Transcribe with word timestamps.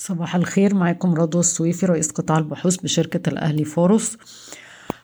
صباح 0.00 0.36
الخير 0.36 0.74
معاكم 0.74 1.14
رضوى 1.14 1.40
السويفي 1.40 1.86
رئيس 1.86 2.10
قطاع 2.10 2.38
البحوث 2.38 2.76
بشركة 2.76 3.28
الأهلي 3.28 3.64
فاروس. 3.64 4.16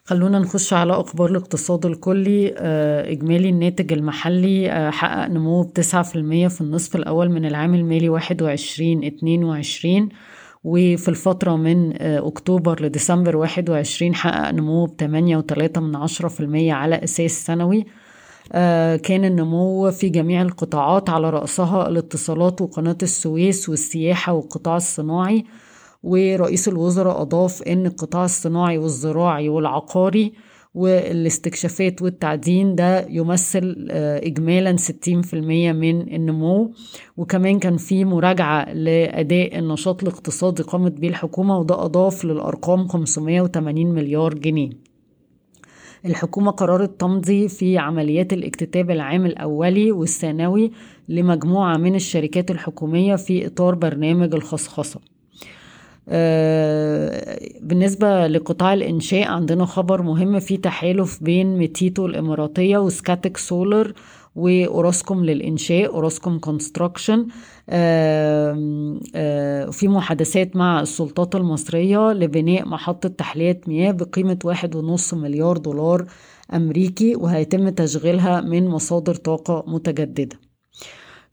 خلونا 0.05 0.39
نخش 0.39 0.73
على 0.73 0.93
أخبار 0.93 1.31
الاقتصاد 1.31 1.87
الكلي. 1.87 2.55
آه، 2.59 3.13
إجمالي 3.13 3.49
الناتج 3.49 3.93
المحلي 3.93 4.71
آه، 4.71 4.91
حقق 4.91 5.27
نمو 5.29 5.63
بتسعة 5.63 6.03
في 6.03 6.17
المية 6.17 6.49
في 6.49 6.61
النصف 6.61 6.97
الأول 6.97 7.31
من 7.31 7.45
العام 7.45 7.75
المالي 7.75 8.09
واحد 8.09 8.43
وعشرين 8.43 9.05
اتنين 9.05 9.45
وعشرين 9.45 10.09
وفي 10.65 11.09
الفترة 11.09 11.57
من 11.57 12.03
آه، 12.03 12.29
أكتوبر 12.29 12.83
لديسمبر 12.83 13.37
واحد 13.37 13.71
وعشرين 13.71 14.15
حقق 14.15 14.51
نمو 14.51 14.87
بتمانية 14.87 15.37
وتلاتة 15.37 15.81
من 15.81 15.97
عشرة 15.97 16.29
في 16.29 16.41
المية 16.41 16.73
على 16.73 17.05
أساس 17.05 17.47
سنوي. 17.47 17.85
كان 18.97 19.25
النمو 19.25 19.91
في 19.91 20.09
جميع 20.09 20.43
القطاعات 20.43 21.11
على 21.11 21.31
رأسها 21.31 21.89
الاتصالات 21.89 22.61
وقناة 22.63 22.99
السويس 23.03 23.69
والسياحة 23.69 24.33
والقطاع 24.33 24.77
الصناعي 24.77 25.45
ورئيس 26.03 26.69
الوزراء 26.69 27.23
أضاف 27.23 27.63
أن 27.63 27.87
القطاع 27.87 28.25
الصناعي 28.25 28.79
والزراعي 28.79 29.49
والعقاري 29.49 30.33
والاستكشافات 30.75 32.03
والتعدين 32.03 32.75
ده 32.75 33.07
يمثل 33.09 33.89
آه، 33.91 34.27
إجمالا 34.27 34.77
60% 34.77 35.73
من 35.73 36.15
النمو. 36.15 36.73
وكمان 37.17 37.59
كان 37.59 37.77
في 37.77 38.05
مراجعة 38.05 38.73
لأداء 38.73 39.59
النشاط 39.59 40.03
الاقتصادي 40.03 40.63
قامت 40.63 40.93
به 40.93 41.09
الحكومة 41.09 41.59
وده 41.59 41.85
أضاف 41.85 42.25
للأرقام 42.25 42.89
580 42.89 43.87
مليار 43.95 44.35
جنيه. 44.35 44.71
الحكومة 46.07 46.51
قررت 46.51 47.01
تمضي 47.01 47.49
في 47.49 47.79
عمليات 47.79 48.33
الاكتتاب 48.33 48.91
العام 48.91 49.27
الأولي 49.27 49.93
والثانوي 49.93 50.71
لمجموعة 51.09 51.77
من 51.77 51.95
الشركات 51.95 52.51
الحكومية 52.51 53.17
في 53.17 53.47
إطار 53.47 53.75
برنامج 53.75 54.35
الخصخصة. 54.35 55.14
بالنسبة 57.61 58.27
لقطاع 58.27 58.75
الإنشاء 58.75 59.29
عندنا 59.29 59.65
خبر 59.67 60.03
مهم 60.03 60.39
في 60.39 60.57
تحالف 60.57 61.23
بين 61.23 61.59
Metito 61.59 62.07
الإماراتية 62.07 62.79
و 62.79 62.87
Scatec 62.87 63.37
Solar 63.37 63.93
وأوراسكوم 64.37 65.25
للإنشاء 65.25 65.87
أوراسكوم 65.87 66.39
Construction. 66.39 67.27
في 69.71 69.89
محادثات 69.89 70.57
مع 70.57 70.81
السلطات 70.81 71.35
المصرية 71.35 72.13
لبناء 72.13 72.69
محطة 72.69 73.09
تحلية 73.09 73.61
مياه 73.67 73.93
بقيمة 73.93 74.39
واحد 74.45 74.77
ونص 74.77 75.15
مليار 75.15 75.57
دولار 75.57 76.07
أمريكي 76.55 77.17
وهيتم 77.17 77.69
تشغيلها 77.69 78.41
من 78.41 78.69
مصادر 78.69 79.15
طاقة 79.15 79.65
متجددة. 79.67 80.37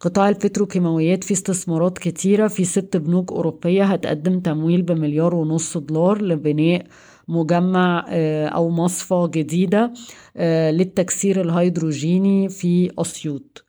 قطاع 0.02 0.30
البتروكيماويات 0.30 1.24
فيه 1.24 1.36
استثمارات 1.36 1.98
كتيرة 1.98 2.48
في 2.48 2.66
ست 2.66 2.98
بنوك 2.98 3.32
أوروبية 3.32 3.84
هتقدم 3.84 4.40
تمويل 4.40 4.82
بمليار 4.82 5.36
ونص 5.36 5.78
دولار 5.78 6.22
لبناء 6.22 6.86
مجمع 7.28 8.06
آه، 8.10 8.48
أو 8.48 8.70
مصفى 8.70 9.30
جديدة 9.32 9.94
آه، 10.38 10.72
للتكسير 10.72 11.42
الهيدروجيني 11.42 12.50
في 12.50 12.92
أسيوط. 13.00 13.66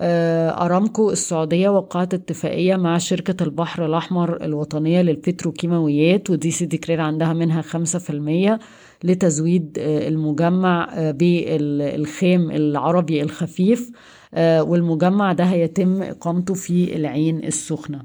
أرامكو 0.00 1.10
السعودية 1.10 1.68
وقعت 1.68 2.14
اتفاقية 2.14 2.76
مع 2.76 2.98
شركة 2.98 3.44
البحر 3.44 3.86
الأحمر 3.86 4.44
الوطنية 4.44 5.02
للبتروكيماويات 5.02 6.30
ودي 6.30 6.50
سيدي 6.50 6.66
كرير 6.66 7.00
عندها 7.00 7.32
منها 7.32 7.62
خمسة 7.62 7.98
في 7.98 8.10
المية 8.10 8.58
لتزويد 9.04 9.78
المجمع 9.78 10.88
بالخام 11.10 12.50
العربي 12.50 13.22
الخفيف 13.22 13.90
والمجمع 14.38 15.32
ده 15.32 15.44
هيتم 15.44 16.02
إقامته 16.02 16.54
في 16.54 16.96
العين 16.96 17.44
السخنة. 17.44 18.02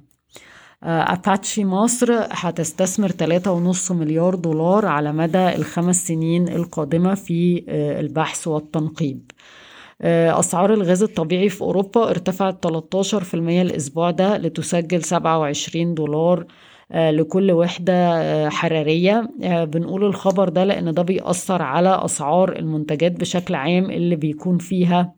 أباتشي 0.84 1.66
مصر 1.66 2.08
هتستثمر 2.32 3.10
3.5 3.12 3.92
مليار 3.92 4.36
دولار 4.36 4.86
على 4.86 5.14
مدى 5.14 5.56
الخمس 5.56 6.08
سنين 6.08 6.48
القادمة 6.50 7.14
في 7.16 7.64
آه، 7.70 8.00
البحث 8.00 8.48
والتنقيب. 8.48 9.32
آه، 9.32 9.69
أسعار 10.02 10.74
الغاز 10.74 11.04
الطبيعي 11.04 11.50
في 11.50 11.62
أوروبا 11.62 12.10
ارتفعت 12.10 12.64
13% 12.68 13.34
الأسبوع 13.34 14.12
ده 14.12 14.38
لتسجل 14.38 15.04
27 15.04 15.94
دولار 15.94 16.46
آه، 16.92 17.12
لكل 17.12 17.52
وحدة 17.52 18.50
حرارية. 18.50 19.30
بنقول 19.42 20.04
الخبر 20.06 20.50
ده 20.50 20.64
لأن 20.64 20.94
ده 20.94 21.02
بيأثر 21.02 21.62
على 21.62 21.90
أسعار 22.06 22.56
المنتجات 22.60 23.12
بشكل 23.12 23.56
عام 23.56 23.92
اللي 23.92 24.16
بيكون 24.16 24.58
فيها 24.58 25.14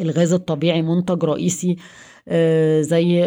الغاز 0.00 0.32
الطبيعي 0.32 0.82
منتج 0.82 1.24
رئيسي 1.24 1.76
آه، 2.28 2.80
زي 2.80 3.22
آه، 3.24 3.26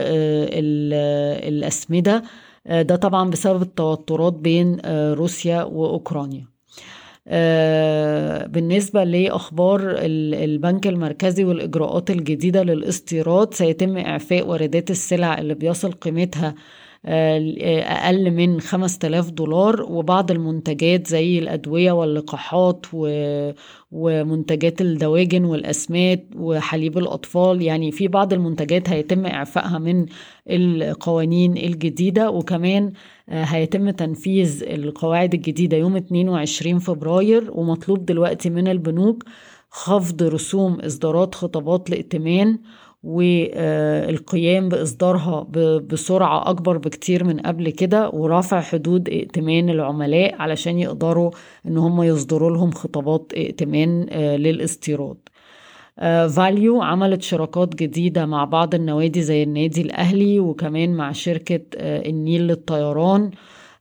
الأسمدة. 1.50 2.24
آه، 2.68 2.82
ده 2.82 2.96
طبعا 2.96 3.30
بسبب 3.30 3.62
التوترات 3.62 4.34
بين 4.34 4.78
روسيا 5.14 5.64
وأوكرانيا. 5.64 6.57
بالنسبة 8.48 9.04
لأخبار 9.04 9.96
البنك 10.02 10.88
المركزي 10.88 11.44
والإجراءات 11.44 12.10
الجديدة 12.12 12.64
للاستيراد 12.64 13.54
سيتم 13.54 13.98
إعفاء 13.98 14.48
واردات 14.48 14.92
السلع 14.92 15.38
اللي 15.38 15.54
بيصل 15.56 15.92
قيمتها 15.92 16.56
أقل 17.06 18.32
من 18.32 18.62
5000 18.62 19.30
دولار 19.30 19.82
وبعض 19.82 20.32
المنتجات 20.32 21.08
زي 21.08 21.40
الأدوية 21.40 21.92
واللقاحات 21.92 22.86
ومنتجات 23.92 24.82
الدواجن 24.82 25.46
والأسمات 25.46 26.26
وحليب 26.36 26.98
الأطفال. 26.98 27.62
يعني 27.62 27.92
في 27.92 28.08
بعض 28.08 28.34
المنتجات 28.34 28.90
هيتم 28.90 29.26
إعفائها 29.26 29.78
من 29.78 30.06
القوانين 30.50 31.58
الجديدة 31.58 32.32
وكمان 32.32 32.92
آه، 33.30 33.44
هيتم 33.44 33.90
تنفيذ 33.90 34.64
القواعد 34.64 35.34
الجديدة 35.34 35.78
يوم 35.78 35.96
22 35.96 36.80
فبراير 36.80 37.52
ومطلوب 37.52 38.06
دلوقتي 38.06 38.50
من 38.50 38.68
البنوك 38.68 39.24
خفض 39.70 40.24
رسوم 40.24 40.80
إصدارات 40.80 41.36
خطابات 41.36 41.90
الائتمان 41.90 42.60
والقيام 43.08 44.70
بإصدارها 44.70 45.48
بسرعة 45.90 46.50
أكبر 46.50 46.78
بكتير 46.78 47.24
من 47.24 47.40
قبل 47.40 47.70
كده 47.70 48.10
ورفع 48.10 48.62
حدود 48.62 49.10
ائتمان 49.10 49.70
العملاء 49.70 50.36
علشان 50.42 50.80
يقدروا 50.80 51.32
إن 51.66 51.78
هم 51.78 52.04
يصدروا 52.04 52.52
لهم 52.52 52.72
خطابات 52.72 53.32
ائتمان 53.36 54.08
آه، 54.10 54.38
للاستيراد. 54.38 55.18
valU 56.36 56.82
عملت 56.82 57.22
شراكات 57.22 57.76
جديدة 57.76 58.26
مع 58.26 58.46
بعض 58.46 58.76
النوادي 58.76 59.22
زي 59.22 59.44
النادي 59.44 59.82
الأهلي 59.82 60.40
وكمان 60.40 60.94
مع 60.94 61.12
شركة 61.12 61.62
آه، 61.78 62.10
النيل 62.10 62.48
للطيران 62.48 63.32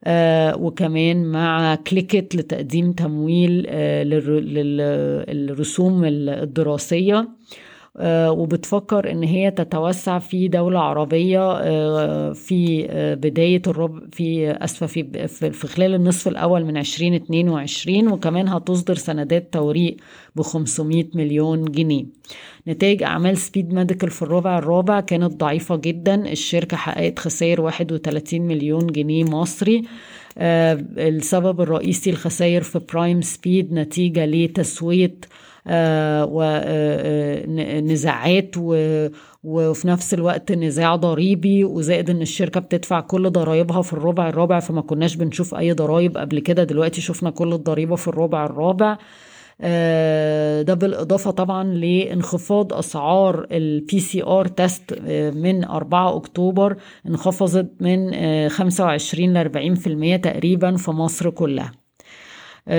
آه، 0.04 0.56
وكمان 0.56 1.24
مع 1.24 1.74
كليكت 1.74 2.36
لتقديم 2.36 2.92
تمويل 2.92 3.50
للرسوم 5.28 6.04
الدراسية. 6.04 7.18
آه، 7.18 7.28
وبتفكر 8.00 9.10
إن 9.10 9.22
هي 9.22 9.50
تتوسع 9.50 10.18
في 10.18 10.48
دولة 10.48 10.80
عربية 10.80 11.52
آه، 11.52 12.32
في 12.32 12.86
آه، 12.90 13.14
بداية 13.14 13.62
الربع 13.66 14.00
في 14.12 14.50
آسفة 14.50 14.86
في 14.86 15.28
في 15.28 15.66
خلال 15.66 15.94
النصف 15.94 16.28
الأول 16.28 16.64
من 16.64 16.76
2022 16.76 18.08
وكمان 18.08 18.48
هتصدر 18.48 18.94
سندات 18.94 19.52
توريق 19.52 19.96
ب 20.36 20.42
500 20.42 21.04
مليون 21.14 21.64
جنيه. 21.64 22.04
نتائج 22.68 23.02
أعمال 23.02 23.36
سبيد 23.36 23.74
ميديكال 23.74 24.10
في 24.10 24.22
الربع 24.22 24.58
الرابع 24.58 25.00
كانت 25.00 25.40
ضعيفة 25.40 25.76
جدا. 25.76 26.32
الشركة 26.32 26.76
حققت 26.76 27.18
خسائر 27.18 27.60
31 27.60 28.42
مليون 28.42 28.86
جنيه 28.86 29.24
مصري. 29.24 29.82
السبب 30.38 31.60
الرئيسي 31.60 32.10
الخسائر 32.10 32.62
في 32.62 32.80
prime 32.92 33.20
speed 33.20 33.72
نتيجة 33.72 34.26
لتسوية 34.26 35.14
ونزاعات 37.48 38.54
وفي 39.44 39.88
نفس 39.88 40.14
الوقت 40.14 40.52
نزاع 40.52 40.96
ضريبي 40.96 41.64
وزائد 41.64 42.10
إن 42.10 42.22
الشركة 42.22 42.60
بتدفع 42.60 43.00
كل 43.00 43.30
ضرايبها 43.30 43.82
في 43.82 43.92
الربع 43.92 44.28
الرابع 44.28 44.60
فما 44.60 44.80
كناش 44.80 45.14
بنشوف 45.16 45.54
أي 45.54 45.72
ضرايب 45.72 46.16
قبل 46.16 46.38
كده. 46.38 46.64
دلوقتي 46.64 47.00
شفنا 47.00 47.30
كل 47.30 47.52
الضريبة 47.52 47.96
في 47.96 48.08
الربع 48.08 48.46
الرابع. 48.46 48.98
آه، 49.60 50.62
ده 50.62 50.74
بالإضافة 50.74 51.30
طبعا 51.30 51.64
لانخفاض 51.64 52.72
أسعار 52.72 53.46
ال 53.52 54.00
PCR 54.00 54.46
test 54.48 54.98
من 55.34 55.64
4 55.64 56.16
أكتوبر 56.16 56.76
انخفضت 57.08 57.70
من 57.80 58.10
25 58.48 59.36
آه، 59.36 59.42
ل 59.42 60.16
40% 60.16 60.16
تقريبا 60.16 60.76
في 60.76 60.90
مصر 60.90 61.30
كلها. 61.30 61.72
آه، 61.72 61.85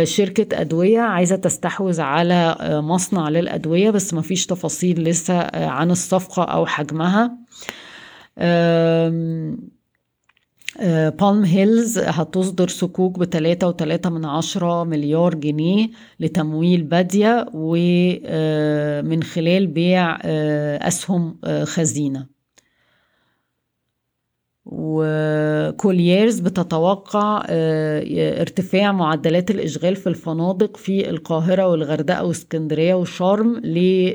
شركة 0.04 0.62
أدوية 0.62 1.00
عايزة 1.00 1.36
تستحوذ 1.36 2.02
على 2.02 2.56
آه، 2.60 2.82
مصنع 2.82 3.30
للأدوية 3.30 3.90
بس 3.90 4.14
مفيش 4.14 4.46
تفاصيل 4.46 5.04
لسه 5.04 5.34
آه، 5.40 5.68
عن 5.68 5.92
الصفقة 5.92 6.44
أو 6.44 6.66
حجمها. 6.66 7.38
بالم 11.20 11.44
هيلز 11.46 12.00
هتصدر 12.00 12.68
صكوك 12.68 13.20
بتلاتة 13.20 13.68
وتلاتة 13.68 14.10
من 14.10 14.26
عشرة 14.26 14.84
مليار 14.84 15.36
جنيه 15.36 15.90
لتمويل 16.20 16.84
بادية 16.84 17.46
ومن 17.54 19.24
خلال 19.24 19.68
بيع 19.68 20.18
أسهم 20.88 21.38
خزينة. 21.64 22.37
وكولييرز 24.72 26.40
بتتوقع 26.40 27.44
آه، 27.48 28.42
ارتفاع 28.42 28.92
معدلات 28.92 29.52
الإشغال 29.52 29.96
في 29.96 30.08
الفنادق 30.08 30.78
في 30.78 31.10
القاهرة 31.10 31.68
والغردقة 31.68 32.24
واسكندرية 32.24 32.94
وشرم 32.94 33.62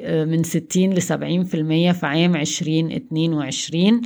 آه، 0.05 0.25
من 0.25 0.43
60 0.43 0.93
ل 0.95 1.03
70% 1.03 1.93
في 1.93 2.07
عام 2.07 2.37
2022 2.37 4.01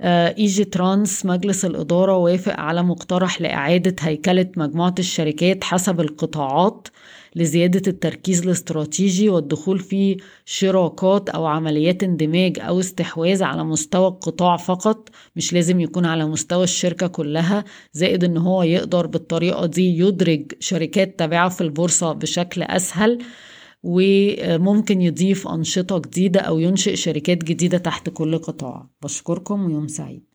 ايجي 0.00 0.64
ترانس 0.64 1.26
مجلس 1.26 1.64
الإدارة 1.64 2.16
وافق 2.16 2.60
على 2.60 2.82
مقترح 2.82 3.40
لإعادة 3.40 3.96
هيكلة 4.00 4.46
مجموعة 4.56 4.94
الشركات 4.98 5.64
حسب 5.64 6.00
القطاعات. 6.00 6.88
لزيادة 7.36 7.82
التركيز 7.86 8.42
الاستراتيجي 8.42 9.28
والدخول 9.28 9.78
في 9.78 10.16
شراكات 10.44 11.28
أو 11.28 11.46
عمليات 11.46 12.02
اندماج 12.02 12.58
أو 12.60 12.80
استحواذ 12.80 13.42
على 13.42 13.64
مستوى 13.64 14.08
القطاع 14.08 14.56
فقط 14.56 15.08
مش 15.36 15.52
لازم 15.52 15.80
يكون 15.80 16.04
على 16.06 16.26
مستوى 16.26 16.64
الشركة 16.64 17.06
كلها 17.06 17.64
زائد 17.92 18.24
إن 18.24 18.36
هو 18.36 18.62
يقدر 18.62 19.06
بالطريقة 19.06 19.66
دي 19.66 19.98
يدرج 19.98 20.52
شركات 20.60 21.18
تابعة 21.18 21.48
في 21.48 21.60
البورصة 21.60 22.12
بشكل 22.12 22.62
أسهل 22.62 23.18
وممكن 23.82 25.02
يضيف 25.02 25.48
أنشطة 25.48 25.98
جديدة 25.98 26.40
أو 26.40 26.58
ينشئ 26.58 26.96
شركات 26.96 27.44
جديدة 27.44 27.78
تحت 27.78 28.08
كل 28.10 28.38
قطاع. 28.38 28.88
بشكركم 29.02 29.64
ويوم 29.64 29.88
سعيد. 29.88 30.24